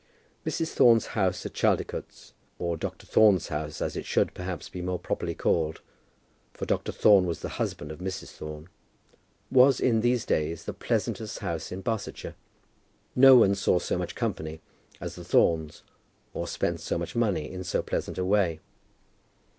[0.47, 0.73] Mrs.
[0.73, 3.05] Thorne's house at Chaldicotes, or Dr.
[3.05, 5.81] Thorne's house as it should, perhaps, be more properly called,
[6.55, 6.91] for Dr.
[6.91, 8.31] Thorne was the husband of Mrs.
[8.31, 8.67] Thorne,
[9.51, 12.33] was in these days the pleasantest house in Barsetshire.
[13.15, 14.59] No one saw so much company
[14.99, 15.83] as the Thornes,
[16.33, 18.59] or spent so much money in so pleasant a way.